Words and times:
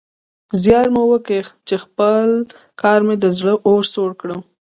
زيار 0.61 0.87
مې 0.93 1.03
وکيښ 1.11 1.47
چې 1.67 1.75
پخپل 1.79 2.31
کار 2.81 2.99
مې 3.07 3.15
د 3.19 3.25
زړه 3.37 3.53
اور 3.67 3.83
سوړ 3.93 4.11
کړ. 4.21 4.29